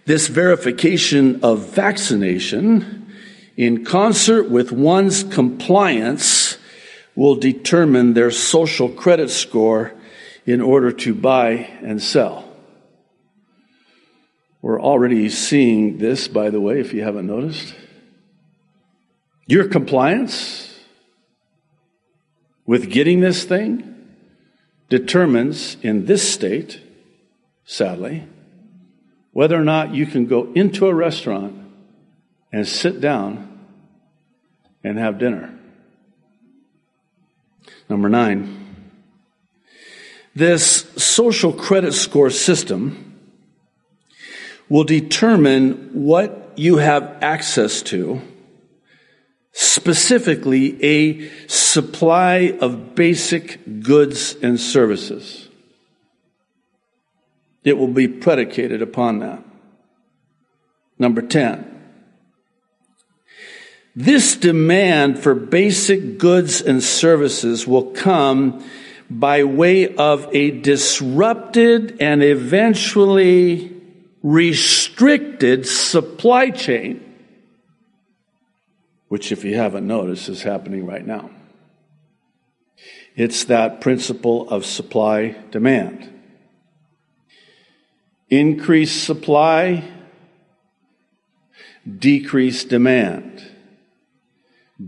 This 0.04 0.28
verification 0.28 1.42
of 1.42 1.60
vaccination 1.60 3.10
in 3.56 3.86
concert 3.86 4.50
with 4.50 4.70
one's 4.70 5.24
compliance 5.24 6.58
will 7.14 7.36
determine 7.36 8.12
their 8.12 8.30
social 8.30 8.90
credit 8.90 9.30
score 9.30 9.94
in 10.44 10.60
order 10.60 10.92
to 10.92 11.14
buy 11.14 11.52
and 11.80 12.02
sell. 12.02 12.54
We're 14.60 14.82
already 14.82 15.30
seeing 15.30 15.96
this, 15.96 16.28
by 16.28 16.50
the 16.50 16.60
way, 16.60 16.80
if 16.80 16.92
you 16.92 17.02
haven't 17.02 17.26
noticed. 17.26 17.74
Your 19.46 19.68
compliance 19.68 20.78
with 22.66 22.90
getting 22.90 23.20
this 23.20 23.44
thing 23.44 23.94
determines 24.88 25.76
in 25.82 26.06
this 26.06 26.32
state, 26.32 26.80
sadly, 27.64 28.26
whether 29.32 29.60
or 29.60 29.64
not 29.64 29.94
you 29.94 30.06
can 30.06 30.26
go 30.26 30.52
into 30.54 30.86
a 30.86 30.94
restaurant 30.94 31.54
and 32.52 32.66
sit 32.66 33.00
down 33.00 33.66
and 34.82 34.98
have 34.98 35.18
dinner. 35.18 35.52
Number 37.88 38.08
nine, 38.08 38.60
this 40.34 40.86
social 40.96 41.52
credit 41.52 41.92
score 41.92 42.30
system 42.30 43.20
will 44.68 44.84
determine 44.84 45.90
what 45.92 46.52
you 46.56 46.78
have 46.78 47.18
access 47.20 47.82
to, 47.82 48.22
specifically 49.54 50.82
a 50.84 51.28
supply 51.46 52.56
of 52.60 52.94
basic 52.94 53.80
goods 53.80 54.34
and 54.42 54.58
services. 54.58 55.48
It 57.62 57.78
will 57.78 57.88
be 57.88 58.08
predicated 58.08 58.82
upon 58.82 59.20
that. 59.20 59.42
Number 60.98 61.22
10. 61.22 61.70
This 63.96 64.36
demand 64.36 65.20
for 65.20 65.36
basic 65.36 66.18
goods 66.18 66.60
and 66.60 66.82
services 66.82 67.66
will 67.66 67.92
come 67.92 68.64
by 69.08 69.44
way 69.44 69.94
of 69.94 70.28
a 70.34 70.50
disrupted 70.50 71.98
and 72.00 72.22
eventually 72.22 73.70
restricted 74.24 75.66
supply 75.66 76.50
chain, 76.50 77.03
which, 79.14 79.30
if 79.30 79.44
you 79.44 79.54
haven't 79.54 79.86
noticed, 79.86 80.28
is 80.28 80.42
happening 80.42 80.84
right 80.84 81.06
now. 81.06 81.30
It's 83.14 83.44
that 83.44 83.80
principle 83.80 84.50
of 84.50 84.66
supply 84.66 85.36
demand. 85.52 86.12
Increased 88.28 89.04
supply, 89.04 89.84
decreased 91.96 92.70
demand. 92.70 93.40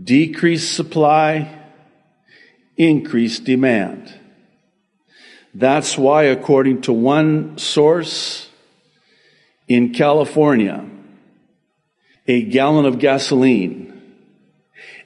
Decreased 0.03 0.73
supply, 0.73 1.63
increased 2.75 3.45
demand. 3.45 4.13
That's 5.53 5.97
why, 5.97 6.23
according 6.23 6.81
to 6.81 6.91
one 6.91 7.57
source, 7.57 8.49
in 9.69 9.93
California, 9.93 10.85
a 12.27 12.41
gallon 12.41 12.85
of 12.85 12.99
gasoline, 12.99 13.96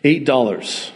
$8. 0.03 0.91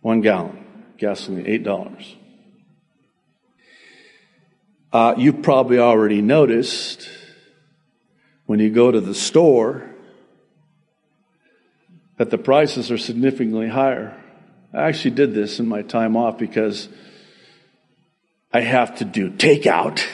One 0.00 0.20
gallon 0.20 0.62
gasoline, 1.02 1.44
$8. 1.44 2.14
Uh, 4.92 5.14
you 5.18 5.32
probably 5.32 5.80
already 5.80 6.22
noticed 6.22 7.08
when 8.46 8.60
you 8.60 8.70
go 8.70 8.92
to 8.92 9.00
the 9.00 9.14
store 9.14 9.90
that 12.18 12.30
the 12.30 12.38
prices 12.38 12.92
are 12.92 12.98
significantly 12.98 13.68
higher. 13.68 14.16
I 14.72 14.82
actually 14.82 15.12
did 15.12 15.34
this 15.34 15.58
in 15.58 15.66
my 15.66 15.82
time 15.82 16.16
off 16.16 16.38
because 16.38 16.88
I 18.52 18.60
have 18.60 18.98
to 18.98 19.04
do 19.04 19.28
takeout. 19.28 20.06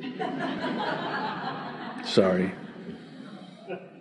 Sorry. 2.06 2.52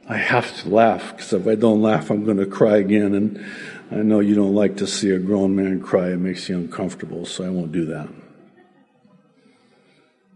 I 0.09 0.17
have 0.17 0.55
to 0.61 0.69
laugh 0.69 1.11
because 1.11 1.33
if 1.33 1.47
I 1.47 1.55
don't 1.55 1.81
laugh, 1.81 2.09
I'm 2.09 2.23
going 2.23 2.37
to 2.37 2.45
cry 2.45 2.77
again. 2.77 3.13
And 3.13 3.45
I 3.91 3.95
know 3.97 4.19
you 4.19 4.35
don't 4.35 4.55
like 4.55 4.77
to 4.77 4.87
see 4.87 5.11
a 5.11 5.19
grown 5.19 5.55
man 5.55 5.81
cry. 5.81 6.11
It 6.11 6.17
makes 6.17 6.47
you 6.47 6.57
uncomfortable, 6.57 7.25
so 7.25 7.43
I 7.43 7.49
won't 7.49 7.71
do 7.71 7.85
that. 7.85 8.09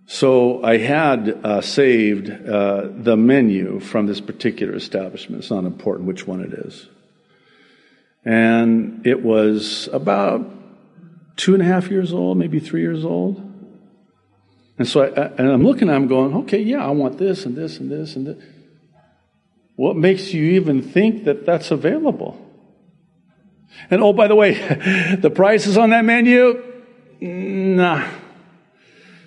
So 0.08 0.62
I 0.62 0.78
had 0.78 1.40
uh, 1.44 1.62
saved 1.62 2.30
uh, 2.30 2.90
the 2.92 3.16
menu 3.16 3.80
from 3.80 4.08
this 4.08 4.20
particular 4.20 4.76
establishment. 4.76 5.42
It's 5.42 5.52
not 5.52 5.64
important 5.64 6.06
which 6.06 6.28
one 6.28 6.42
it 6.42 6.52
is. 6.52 6.90
And 8.26 9.08
it 9.08 9.24
was 9.24 9.88
about 9.94 10.46
two 11.38 11.54
and 11.54 11.64
a 11.64 11.66
half 11.66 11.90
years 11.90 12.12
old, 12.12 12.38
maybe 12.38 12.60
three 12.60 12.82
years 12.82 13.06
old. 13.06 13.38
And 14.78 14.86
so 14.88 15.04
I, 15.04 15.28
and 15.38 15.50
I'm 15.50 15.64
looking 15.64 15.90
at 15.90 15.96
him 15.96 16.08
going, 16.08 16.36
okay, 16.44 16.60
yeah, 16.60 16.86
I 16.86 16.92
want 16.92 17.18
this 17.18 17.46
and 17.46 17.56
this 17.56 17.78
and 17.78 17.90
this 17.90 18.18
and 18.18 18.28
this. 18.28 18.44
What 19.76 19.96
makes 19.96 20.34
you 20.34 20.44
even 20.52 20.82
think 20.82 21.24
that 21.26 21.46
that's 21.46 21.72
available? 21.72 22.38
And 23.90 24.02
oh, 24.04 24.14
by 24.14 24.28
the 24.28 24.36
way, 24.36 24.54
the 25.20 25.30
prices 25.30 25.78
on 25.78 25.92
that 25.92 26.06
menu? 26.06 26.64
Nah. 27.20 28.08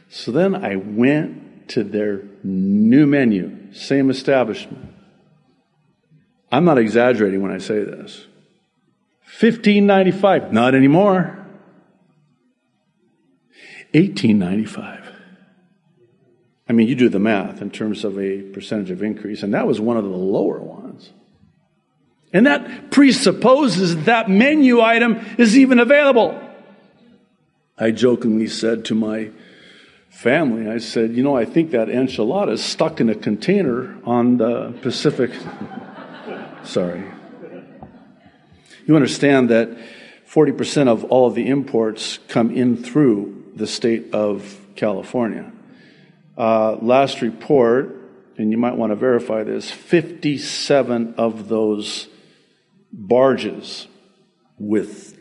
So 0.08 0.30
then 0.30 0.54
I 0.54 0.76
went 0.76 1.68
to 1.70 1.82
their 1.82 2.22
new 2.42 3.06
menu, 3.06 3.72
same 3.72 4.10
establishment. 4.10 4.92
I'm 6.52 6.64
not 6.64 6.78
exaggerating 6.78 7.42
when 7.42 7.50
I 7.50 7.58
say 7.58 7.82
this. 7.82 8.26
1595, 9.40 10.52
not 10.52 10.74
anymore. 10.74 11.44
1895. 13.92 15.03
I 16.68 16.72
mean, 16.72 16.88
you 16.88 16.94
do 16.94 17.08
the 17.08 17.18
math 17.18 17.60
in 17.60 17.70
terms 17.70 18.04
of 18.04 18.18
a 18.18 18.40
percentage 18.40 18.90
of 18.90 19.02
increase, 19.02 19.42
and 19.42 19.52
that 19.52 19.66
was 19.66 19.80
one 19.80 19.96
of 19.96 20.04
the 20.04 20.10
lower 20.10 20.60
ones. 20.60 21.10
And 22.32 22.46
that 22.46 22.90
presupposes 22.90 24.04
that 24.04 24.28
menu 24.28 24.80
item 24.80 25.24
is 25.38 25.56
even 25.56 25.78
available. 25.78 26.40
I 27.78 27.90
jokingly 27.90 28.48
said 28.48 28.84
to 28.86 28.94
my 28.94 29.30
family, 30.08 30.68
I 30.68 30.78
said, 30.78 31.12
you 31.12 31.22
know, 31.22 31.36
I 31.36 31.44
think 31.44 31.72
that 31.72 31.88
enchilada 31.88 32.52
is 32.52 32.64
stuck 32.64 33.00
in 33.00 33.08
a 33.08 33.14
container 33.14 33.96
on 34.04 34.38
the 34.38 34.72
Pacific. 34.80 35.32
Sorry. 36.64 37.04
You 38.86 38.96
understand 38.96 39.50
that 39.50 39.76
40% 40.28 40.88
of 40.88 41.04
all 41.04 41.26
of 41.26 41.34
the 41.34 41.48
imports 41.48 42.18
come 42.28 42.50
in 42.50 42.76
through 42.76 43.52
the 43.54 43.66
state 43.66 44.12
of 44.12 44.58
California. 44.76 45.52
Uh, 46.36 46.76
last 46.82 47.22
report, 47.22 47.94
and 48.36 48.50
you 48.50 48.56
might 48.56 48.76
want 48.76 48.90
to 48.90 48.96
verify 48.96 49.44
this 49.44 49.70
57 49.70 51.14
of 51.16 51.48
those 51.48 52.08
barges 52.92 53.86
with 54.58 55.18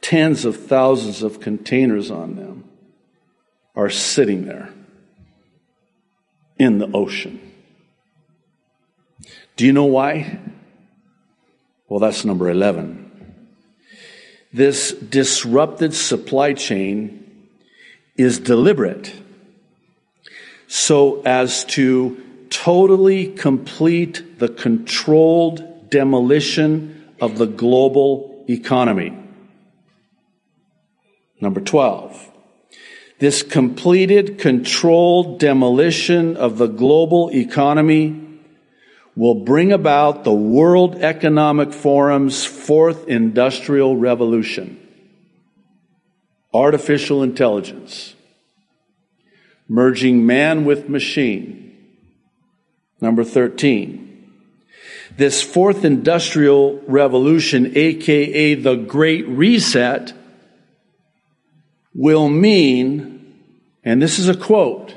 tens 0.00 0.44
of 0.44 0.56
thousands 0.56 1.22
of 1.22 1.40
containers 1.40 2.10
on 2.10 2.36
them 2.36 2.64
are 3.74 3.90
sitting 3.90 4.46
there 4.46 4.72
in 6.58 6.78
the 6.78 6.90
ocean. 6.92 7.40
Do 9.56 9.66
you 9.66 9.72
know 9.72 9.84
why? 9.84 10.38
Well, 11.88 12.00
that's 12.00 12.24
number 12.24 12.48
11. 12.48 13.04
This 14.52 14.92
disrupted 14.92 15.92
supply 15.92 16.54
chain 16.54 17.48
is 18.16 18.38
deliberate 18.38 19.12
so 20.66 21.22
as 21.22 21.64
to 21.64 22.22
totally 22.50 23.32
complete 23.32 24.38
the 24.38 24.48
controlled 24.48 25.90
demolition 25.90 27.12
of 27.20 27.38
the 27.38 27.46
global 27.46 28.44
economy. 28.48 29.16
Number 31.40 31.60
12. 31.60 32.32
This 33.18 33.42
completed, 33.42 34.38
controlled 34.38 35.38
demolition 35.38 36.36
of 36.36 36.58
the 36.58 36.66
global 36.66 37.30
economy 37.30 38.22
will 39.14 39.34
bring 39.34 39.72
about 39.72 40.24
the 40.24 40.34
World 40.34 40.96
Economic 40.96 41.72
Forum's 41.72 42.44
fourth 42.44 43.08
industrial 43.08 43.96
revolution. 43.96 44.78
Artificial 46.52 47.22
intelligence. 47.22 48.15
Merging 49.68 50.24
man 50.26 50.64
with 50.64 50.88
machine. 50.88 51.76
Number 53.00 53.24
13. 53.24 54.06
This 55.16 55.42
fourth 55.42 55.84
industrial 55.84 56.80
revolution, 56.86 57.72
aka 57.76 58.54
the 58.54 58.76
Great 58.76 59.26
Reset, 59.28 60.12
will 61.94 62.28
mean, 62.28 63.34
and 63.82 64.02
this 64.02 64.18
is 64.18 64.28
a 64.28 64.36
quote, 64.36 64.94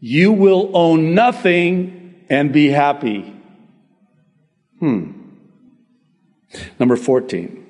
you 0.00 0.32
will 0.32 0.70
own 0.74 1.14
nothing 1.14 2.24
and 2.28 2.52
be 2.52 2.68
happy. 2.68 3.34
Hmm. 4.80 5.12
Number 6.78 6.96
14. 6.96 7.64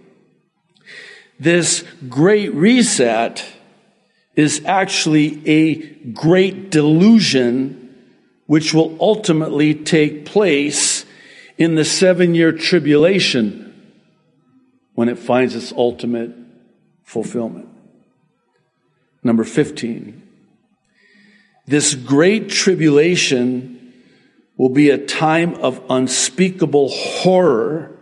This 1.38 1.84
great 2.08 2.54
reset 2.54 3.44
is 4.36 4.64
actually 4.64 5.40
a 5.48 5.74
great 6.12 6.70
delusion 6.70 7.80
which 8.46 8.74
will 8.74 8.96
ultimately 9.00 9.74
take 9.74 10.26
place 10.26 11.04
in 11.56 11.76
the 11.76 11.84
seven 11.84 12.34
year 12.34 12.52
tribulation 12.52 13.60
when 14.94 15.08
it 15.08 15.18
finds 15.18 15.54
its 15.54 15.72
ultimate 15.72 16.32
fulfillment. 17.02 17.68
Number 19.22 19.44
15. 19.44 20.22
This 21.66 21.94
great 21.94 22.50
tribulation 22.50 23.94
will 24.56 24.68
be 24.68 24.90
a 24.90 24.98
time 24.98 25.54
of 25.54 25.82
unspeakable 25.88 26.88
horror 26.90 27.96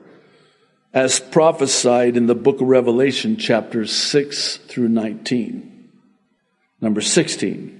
as 0.92 1.21
prophesied 1.21 2.16
in 2.16 2.27
the 2.27 2.35
book 2.35 2.61
of 2.61 2.66
Revelation, 2.66 3.37
chapters 3.37 3.92
6 3.92 4.59
through 4.68 4.88
19. 4.88 5.71
Number 6.83 7.01
16. 7.01 7.79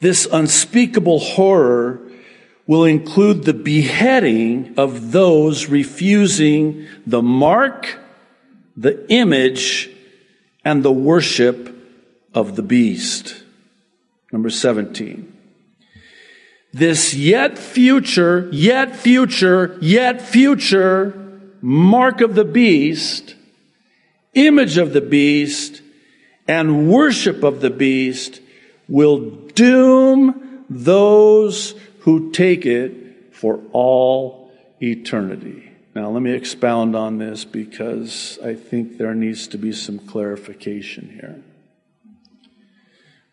This 0.00 0.26
unspeakable 0.30 1.20
horror 1.20 2.00
will 2.66 2.84
include 2.84 3.44
the 3.44 3.54
beheading 3.54 4.74
of 4.76 5.12
those 5.12 5.68
refusing 5.68 6.86
the 7.06 7.22
mark, 7.22 7.98
the 8.76 9.08
image, 9.10 9.88
and 10.64 10.82
the 10.82 10.92
worship 10.92 11.72
of 12.34 12.56
the 12.56 12.62
beast. 12.62 13.44
Number 14.32 14.50
17. 14.50 15.32
This 16.72 17.14
yet 17.14 17.56
future, 17.56 18.50
yet 18.52 18.96
future, 18.96 19.78
yet 19.80 20.20
future 20.20 21.14
mark 21.62 22.20
of 22.20 22.34
the 22.34 22.44
beast, 22.44 23.36
image 24.34 24.76
of 24.76 24.92
the 24.92 25.00
beast, 25.00 25.80
and 26.48 26.90
worship 26.90 27.42
of 27.42 27.60
the 27.60 27.70
beast 27.70 28.40
will 28.88 29.18
doom 29.30 30.64
those 30.68 31.74
who 32.00 32.30
take 32.30 32.66
it 32.66 33.34
for 33.34 33.60
all 33.72 34.52
eternity. 34.80 35.72
Now, 35.94 36.10
let 36.10 36.22
me 36.22 36.32
expound 36.32 36.94
on 36.94 37.18
this 37.18 37.44
because 37.44 38.38
I 38.44 38.54
think 38.54 38.98
there 38.98 39.14
needs 39.14 39.48
to 39.48 39.58
be 39.58 39.72
some 39.72 39.98
clarification 39.98 41.08
here. 41.08 41.42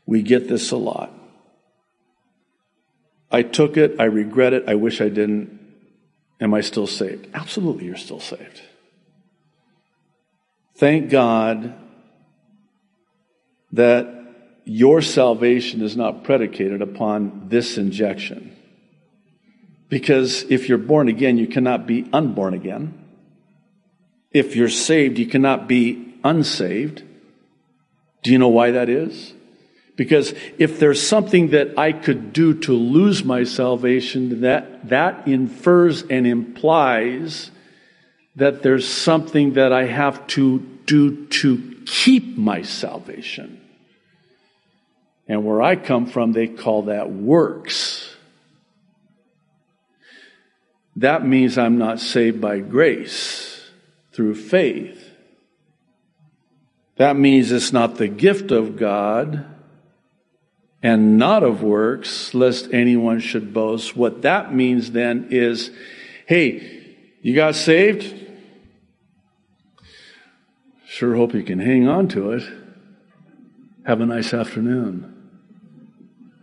We 0.06 0.21
get 0.21 0.47
this 0.47 0.71
a 0.71 0.78
lot. 0.78 1.12
I 3.32 3.41
took 3.41 3.78
it, 3.78 3.95
I 3.99 4.06
regret 4.06 4.54
it, 4.54 4.63
I 4.67 4.76
wish 4.76 5.02
I 5.02 5.10
didn't. 5.10 5.60
Am 6.39 6.54
I 6.54 6.62
still 6.62 6.88
saved? 6.88 7.28
Absolutely, 7.34 7.86
you're 7.86 7.95
still 7.95 8.19
saved. 8.19 8.62
Thank 10.76 11.10
God 11.10 11.73
that 13.73 14.07
your 14.65 15.01
salvation 15.01 15.81
is 15.81 15.97
not 15.97 16.23
predicated 16.23 16.81
upon 16.81 17.49
this 17.49 17.77
injection. 17.77 18.55
Because 19.89 20.43
if 20.49 20.69
you're 20.69 20.77
born 20.77 21.09
again, 21.09 21.38
you 21.38 21.47
cannot 21.47 21.86
be 21.86 22.09
unborn 22.13 22.53
again. 22.53 22.99
If 24.31 24.55
you're 24.55 24.69
saved, 24.69 25.19
you 25.19 25.27
cannot 25.27 25.67
be 25.67 26.15
unsaved. 26.23 27.03
Do 28.23 28.31
you 28.31 28.39
know 28.39 28.47
why 28.47 28.71
that 28.71 28.89
is? 28.89 29.33
Because 29.95 30.33
if 30.57 30.79
there's 30.79 31.05
something 31.05 31.49
that 31.49 31.77
I 31.77 31.91
could 31.91 32.33
do 32.33 32.55
to 32.62 32.73
lose 32.73 33.23
my 33.23 33.43
salvation, 33.43 34.41
that, 34.41 34.89
that 34.89 35.27
infers 35.27 36.03
and 36.03 36.25
implies 36.25 37.51
that 38.36 38.63
there's 38.63 38.88
something 38.88 39.53
that 39.53 39.71
I 39.71 39.86
have 39.86 40.25
to 40.27 40.59
do 40.86 41.27
to 41.27 41.83
keep 41.86 42.36
my 42.38 42.63
salvation. 42.63 43.59
And 45.27 45.45
where 45.45 45.62
I 45.62 45.75
come 45.75 46.05
from, 46.05 46.33
they 46.33 46.47
call 46.47 46.83
that 46.83 47.12
works 47.12 48.13
that 50.97 51.25
means 51.25 51.57
I'm 51.57 51.77
not 51.77 51.99
saved 51.99 52.39
by 52.39 52.59
grace 52.59 53.71
through 54.12 54.36
faith. 54.36 55.09
That 56.97 57.15
means 57.15 57.51
it's 57.51 57.73
not 57.73 57.95
the 57.95 58.07
gift 58.07 58.51
of 58.51 58.77
God 58.77 59.45
and 60.83 61.17
not 61.17 61.41
of 61.41 61.63
works, 61.63 62.33
lest 62.33 62.71
anyone 62.71 63.19
should 63.19 63.53
boast. 63.53 63.95
What 63.95 64.21
that 64.21 64.53
means 64.53 64.91
then 64.91 65.29
is 65.31 65.71
hey, 66.27 66.95
you 67.21 67.36
got 67.36 67.55
saved? 67.55 68.21
Sure 70.86 71.15
hope 71.15 71.33
you 71.33 71.43
can 71.43 71.59
hang 71.59 71.88
on 71.88 72.07
to 72.09 72.33
it. 72.33 72.43
Have 73.86 73.99
a 73.99 74.05
nice 74.05 74.33
afternoon. 74.33 75.12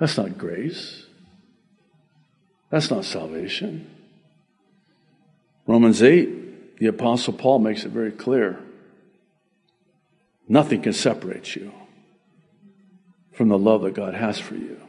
That's 0.01 0.17
not 0.17 0.39
grace. 0.39 1.05
That's 2.71 2.91
not 2.91 3.05
salvation. 3.05 3.89
Romans 5.67 6.03
8, 6.03 6.79
the 6.79 6.87
Apostle 6.87 7.35
Paul 7.35 7.59
makes 7.59 7.85
it 7.85 7.93
very 7.93 8.11
clear. 8.11 8.59
Nothing 10.49 10.81
can 10.83 10.95
separate 10.95 11.55
you 11.55 11.71
from 13.33 13.49
the 13.51 13.59
love 13.59 13.83
that 13.83 13.95
God 13.95 14.15
has 14.15 14.39
for 14.39 14.55
you. 14.55 14.81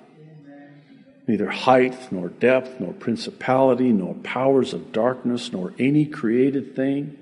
Neither 1.28 1.50
height, 1.50 2.12
nor 2.12 2.30
depth, 2.30 2.80
nor 2.80 2.94
principality, 2.94 3.92
nor 3.92 4.16
powers 4.16 4.74
of 4.74 4.92
darkness, 4.92 5.52
nor 5.52 5.74
any 5.78 6.06
created 6.06 6.76
thing. 6.76 7.18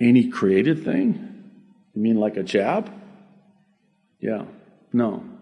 Any 0.00 0.28
created 0.28 0.84
thing? 0.84 1.50
You 1.94 2.02
mean 2.02 2.16
like 2.16 2.36
a 2.36 2.42
jab? 2.42 2.92
Yeah, 4.20 4.44
no. 4.92 5.35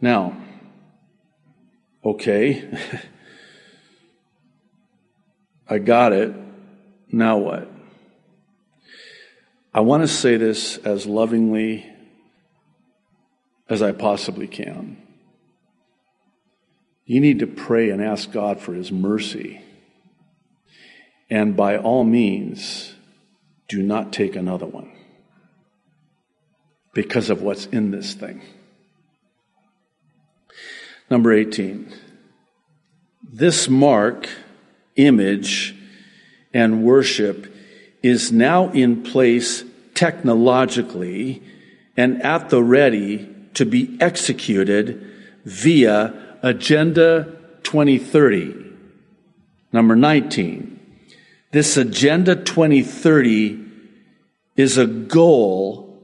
Now, 0.00 0.36
okay, 2.04 2.68
I 5.68 5.78
got 5.78 6.12
it. 6.12 6.34
Now 7.10 7.38
what? 7.38 7.68
I 9.74 9.80
want 9.80 10.02
to 10.02 10.08
say 10.08 10.36
this 10.36 10.76
as 10.78 11.06
lovingly 11.06 11.86
as 13.68 13.82
I 13.82 13.92
possibly 13.92 14.46
can. 14.46 14.96
You 17.04 17.20
need 17.20 17.40
to 17.40 17.46
pray 17.46 17.90
and 17.90 18.02
ask 18.02 18.30
God 18.30 18.60
for 18.60 18.74
His 18.74 18.92
mercy. 18.92 19.62
And 21.30 21.56
by 21.56 21.76
all 21.76 22.04
means, 22.04 22.94
do 23.68 23.82
not 23.82 24.12
take 24.12 24.36
another 24.36 24.66
one 24.66 24.92
because 26.94 27.30
of 27.30 27.42
what's 27.42 27.66
in 27.66 27.90
this 27.90 28.14
thing. 28.14 28.42
Number 31.10 31.32
18. 31.32 31.92
This 33.22 33.68
mark, 33.68 34.28
image, 34.96 35.74
and 36.52 36.82
worship 36.82 37.52
is 38.02 38.30
now 38.32 38.70
in 38.70 39.02
place 39.02 39.64
technologically 39.94 41.42
and 41.96 42.22
at 42.22 42.50
the 42.50 42.62
ready 42.62 43.34
to 43.54 43.64
be 43.64 43.96
executed 44.00 45.04
via 45.44 46.38
Agenda 46.42 47.36
2030. 47.64 48.66
Number 49.72 49.96
19. 49.96 50.78
This 51.52 51.76
Agenda 51.76 52.36
2030 52.36 53.64
is 54.56 54.76
a 54.76 54.86
goal 54.86 56.00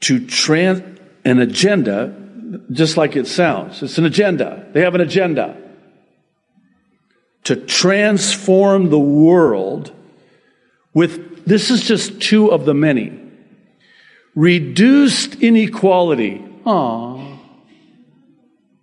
to 0.00 0.26
trans, 0.26 0.98
an 1.24 1.38
agenda 1.38 2.27
just 2.70 2.96
like 2.96 3.16
it 3.16 3.26
sounds. 3.26 3.82
It's 3.82 3.98
an 3.98 4.04
agenda. 4.04 4.66
They 4.72 4.82
have 4.82 4.94
an 4.94 5.00
agenda 5.00 5.56
to 7.44 7.56
transform 7.56 8.90
the 8.90 8.98
world 8.98 9.92
with, 10.92 11.44
this 11.46 11.70
is 11.70 11.82
just 11.82 12.20
two 12.20 12.50
of 12.52 12.64
the 12.64 12.74
many. 12.74 13.18
Reduced 14.34 15.36
inequality. 15.36 16.44
Ah, 16.66 17.38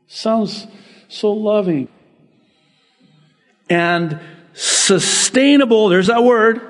sounds 0.07 0.67
so 1.07 1.31
loving. 1.31 1.87
And 3.69 4.19
sustainable, 4.53 5.89
there's 5.89 6.07
that 6.07 6.23
word, 6.23 6.61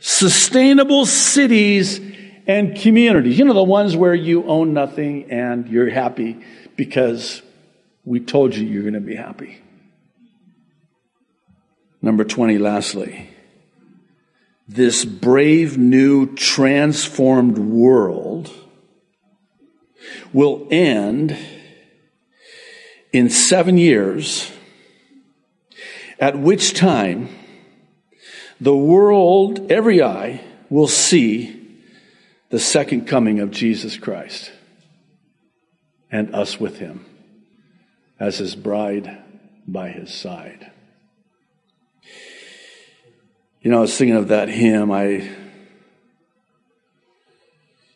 sustainable 0.00 1.06
cities 1.06 2.00
and 2.48 2.74
communities. 2.74 3.38
You 3.38 3.44
know, 3.44 3.52
the 3.52 3.62
ones 3.62 3.94
where 3.94 4.14
you 4.14 4.44
own 4.44 4.72
nothing 4.72 5.30
and 5.30 5.68
you're 5.68 5.90
happy 5.90 6.42
because 6.76 7.42
we 8.04 8.20
told 8.20 8.56
you 8.56 8.66
you're 8.66 8.82
going 8.82 8.94
to 8.94 9.00
be 9.00 9.14
happy. 9.14 9.60
Number 12.00 12.24
20, 12.24 12.58
lastly, 12.58 13.28
this 14.66 15.04
brave 15.04 15.76
new 15.76 16.34
transformed 16.34 17.58
world 17.58 18.50
will 20.32 20.66
end 20.70 21.36
in 23.12 23.28
seven 23.28 23.76
years, 23.76 24.50
at 26.18 26.38
which 26.38 26.74
time 26.74 27.28
the 28.60 28.76
world, 28.76 29.70
every 29.70 30.02
eye, 30.02 30.42
will 30.70 30.88
see 30.88 31.57
the 32.50 32.58
second 32.58 33.06
coming 33.06 33.40
of 33.40 33.50
Jesus 33.50 33.96
Christ 33.96 34.52
and 36.10 36.34
us 36.34 36.58
with 36.58 36.78
him 36.78 37.04
as 38.18 38.38
his 38.38 38.56
bride 38.56 39.22
by 39.66 39.90
his 39.90 40.12
side. 40.12 40.70
You 43.60 43.70
know, 43.70 43.78
I 43.78 43.80
was 43.82 43.96
thinking 43.96 44.16
of 44.16 44.28
that 44.28 44.48
hymn. 44.48 44.90
I, 44.90 45.28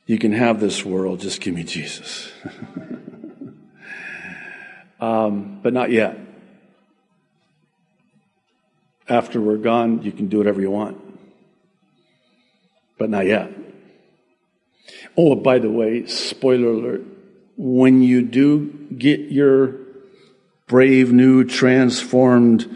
you 0.07 0.19
can 0.19 0.33
have 0.33 0.61
this 0.61 0.85
world, 0.85 1.21
just 1.21 1.41
give 1.41 1.55
me 1.55 1.65
Jesus. 1.65 2.31
um, 5.01 5.61
but 5.63 5.73
not 5.73 5.91
yet. 5.91 6.19
After 9.09 9.41
we're 9.41 9.57
gone, 9.57 10.03
you 10.03 10.13
can 10.13 10.29
do 10.29 10.39
whatever 10.39 10.61
you 10.61 10.71
want. 10.71 10.99
But 12.99 13.09
not 13.09 13.27
yet. 13.27 13.51
Oh, 15.17 15.35
by 15.35 15.59
the 15.59 15.71
way, 15.71 16.07
spoiler 16.07 16.71
alert. 16.71 17.03
When 17.57 18.03
you 18.03 18.23
do 18.23 18.89
get 18.97 19.21
your 19.21 19.77
brave, 20.67 21.13
new, 21.13 21.45
transformed 21.45 22.75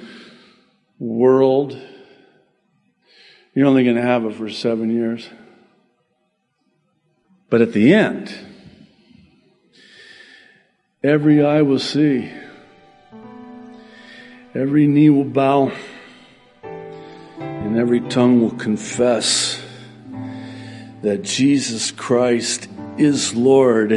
world, 0.99 1.81
you're 3.55 3.67
only 3.67 3.85
going 3.85 3.97
to 3.97 4.03
have 4.03 4.25
it 4.27 4.35
for 4.35 4.51
seven 4.51 4.91
years. 4.91 5.29
But 7.49 7.63
at 7.63 7.73
the 7.73 7.95
end, 7.95 8.35
every 11.03 11.45
eye 11.45 11.63
will 11.63 11.79
see, 11.79 12.31
every 14.55 14.87
knee 14.87 15.09
will 15.09 15.25
bow, 15.25 15.73
and 16.63 17.79
every 17.79 18.01
tongue 18.01 18.43
will 18.43 18.51
confess 18.51 19.63
that 21.07 21.23
Jesus 21.23 21.93
Christ 21.93 22.69
is 22.99 23.33
Lord. 23.33 23.91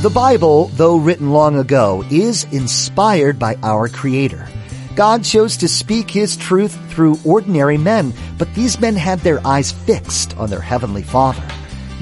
The 0.00 0.10
Bible, 0.14 0.68
though 0.68 0.96
written 0.96 1.32
long 1.32 1.58
ago, 1.58 2.02
is 2.10 2.44
inspired 2.44 3.38
by 3.38 3.56
our 3.62 3.90
Creator. 3.90 4.48
God 4.94 5.22
chose 5.22 5.58
to 5.58 5.68
speak 5.68 6.10
His 6.10 6.34
truth 6.34 6.74
through 6.90 7.18
ordinary 7.26 7.76
men, 7.76 8.14
but 8.38 8.54
these 8.54 8.80
men 8.80 8.96
had 8.96 9.18
their 9.18 9.46
eyes 9.46 9.70
fixed 9.70 10.34
on 10.38 10.48
their 10.48 10.62
Heavenly 10.62 11.02
Father. 11.02 11.46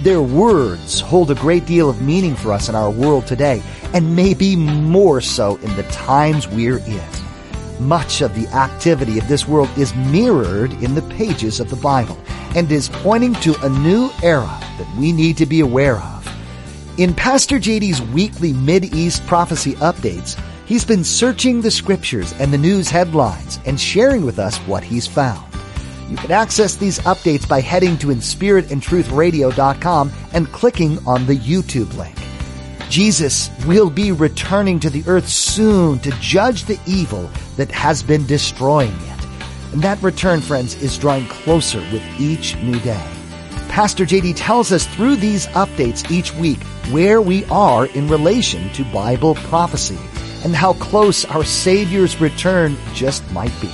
Their 0.03 0.23
words 0.23 1.01
hold 1.01 1.33
a 1.33 1.35
great 1.35 1.67
deal 1.67 1.91
of 1.91 2.01
meaning 2.01 2.37
for 2.37 2.53
us 2.53 2.69
in 2.69 2.77
our 2.77 2.93
world 2.93 3.27
today, 3.27 3.61
and 3.93 4.15
maybe 4.15 4.55
more 4.55 5.21
so 5.21 5.57
in 5.57 5.75
the 5.75 5.83
times 5.91 6.47
we're 6.47 6.79
in. 6.79 7.03
Much 7.81 8.21
of 8.21 8.37
the 8.37 8.47
activity 8.55 9.19
of 9.19 9.27
this 9.27 9.49
world 9.49 9.69
is 9.77 9.97
mirrored 9.97 10.73
in 10.75 10.95
the 10.95 11.03
pages 11.03 11.59
of 11.59 11.71
the 11.71 11.83
Bible 11.83 12.17
and 12.55 12.71
is 12.71 12.89
pointing 12.89 13.35
to 13.35 13.55
a 13.63 13.69
new 13.69 14.11
era 14.23 14.59
that 14.79 14.97
we 14.99 15.13
need 15.13 15.37
to 15.39 15.47
be 15.47 15.61
aware 15.61 15.99
of. 15.99 16.29
In 16.97 17.15
Pastor 17.15 17.59
JD's 17.59 18.01
weekly 18.01 18.53
Mid-East 18.53 19.27
prophecy 19.27 19.75
updates, 19.75 20.41
he's 20.67 20.85
been 20.85 21.05
searching 21.05 21.61
the 21.61 21.71
scriptures 21.71 22.33
and 22.39 22.53
the 22.53 22.59
news 22.59 22.89
headlines 22.89 23.59
and 23.67 23.81
sharing 23.81 24.25
with 24.25 24.39
us 24.39 24.57
what 24.59 24.85
he's 24.85 25.07
found. 25.07 25.45
You 26.09 26.17
can 26.17 26.31
access 26.31 26.77
these 26.77 27.01
updates 27.01 27.49
by 27.49 27.61
heading 27.61 27.99
to 27.99 28.07
inspiritandtruthradio.com 28.09 30.13
and 30.33 30.53
clicking 30.53 30.99
on 31.07 31.27
the 31.27 31.37
YouTube 31.37 31.95
link. 31.97 32.17
Jesus 32.91 33.51
will 33.67 33.91
be 33.91 34.13
returning 34.13 34.79
to 34.81 34.91
the 34.91 35.03
earth 35.09 35.29
soon 35.29 35.99
to 36.01 36.11
judge 36.21 36.65
the 36.65 36.79
evil 36.87 37.31
that 37.57 37.73
has 37.73 38.03
been 38.03 38.27
destroying 38.27 38.93
it. 38.93 39.14
And 39.75 39.83
that 39.83 40.01
return, 40.05 40.41
friends, 40.41 40.81
is 40.81 40.97
drawing 40.97 41.27
closer 41.27 41.81
with 41.91 42.01
each 42.21 42.55
new 42.59 42.79
day. 42.79 43.05
Pastor 43.69 44.05
JD 44.05 44.35
tells 44.37 44.71
us 44.71 44.87
through 44.87 45.17
these 45.17 45.49
updates 45.49 46.09
each 46.13 46.33
week 46.35 46.63
where 46.93 47.21
we 47.21 47.45
are 47.47 47.87
in 47.87 48.07
relation 48.07 48.73
to 48.75 48.85
Bible 48.93 49.35
prophecy 49.35 49.99
and 50.45 50.55
how 50.55 50.75
close 50.75 51.25
our 51.25 51.43
Savior's 51.43 52.21
return 52.21 52.77
just 52.95 53.29
might 53.33 53.51
be. 53.61 53.69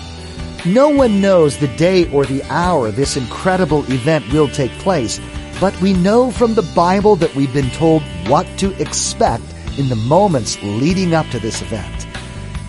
No 0.64 0.88
one 0.88 1.20
knows 1.20 1.58
the 1.58 1.68
day 1.76 2.10
or 2.12 2.24
the 2.24 2.42
hour 2.44 2.90
this 2.90 3.18
incredible 3.18 3.80
event 3.92 4.32
will 4.32 4.48
take 4.48 4.72
place, 4.78 5.20
but 5.60 5.78
we 5.82 5.92
know 5.92 6.30
from 6.30 6.54
the 6.54 6.70
Bible 6.74 7.14
that 7.16 7.34
we've 7.34 7.52
been 7.52 7.70
told 7.72 8.02
what 8.26 8.46
to 8.56 8.72
expect 8.80 9.44
in 9.76 9.90
the 9.90 9.96
moments 9.96 10.56
leading 10.62 11.12
up 11.12 11.26
to 11.26 11.38
this 11.38 11.60
event. 11.60 11.99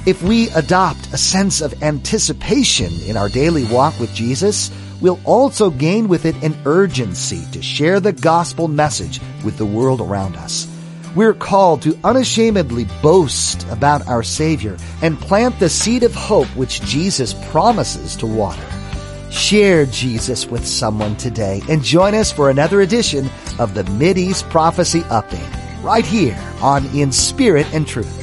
If 0.04 0.24
we 0.24 0.50
adopt 0.50 1.14
a 1.14 1.18
sense 1.18 1.62
of 1.62 1.84
anticipation 1.84 2.92
in 3.06 3.16
our 3.16 3.30
daily 3.30 3.66
walk 3.66 4.00
with 4.00 4.12
Jesus, 4.16 4.72
we'll 5.00 5.20
also 5.26 5.70
gain 5.70 6.08
with 6.08 6.26
it 6.26 6.36
an 6.42 6.58
urgency 6.66 7.44
to 7.52 7.62
share 7.62 8.00
the 8.00 8.12
gospel 8.12 8.68
message 8.68 9.22
with 9.46 9.60
the 9.60 9.66
world 9.66 10.02
around 10.02 10.36
us. 10.38 10.68
We're 11.16 11.36
called 11.36 11.84
to 11.84 11.96
unashamedly 12.04 12.88
boast 13.04 13.68
about 13.70 14.08
our 14.08 14.24
Savior 14.24 14.76
and 15.04 15.20
plant 15.20 15.60
the 15.60 15.70
seed 15.70 16.02
of 16.02 16.16
hope 16.16 16.48
which 16.56 16.82
Jesus 16.82 17.36
promises 17.52 18.16
to 18.16 18.26
water. 18.26 18.66
Share 19.30 19.86
Jesus 19.86 20.48
with 20.48 20.66
someone 20.66 21.16
today 21.16 21.62
and 21.70 21.84
join 21.84 22.16
us 22.16 22.32
for 22.32 22.50
another 22.50 22.82
edition 22.82 23.30
of 23.60 23.76
the 23.76 24.14
East 24.18 24.50
Prophecy 24.50 25.02
Update 25.02 25.84
right 25.84 26.06
here 26.06 26.40
on 26.60 26.88
In 26.88 27.12
Spirit 27.12 27.68
and 27.72 27.88
Truth. 27.88 28.21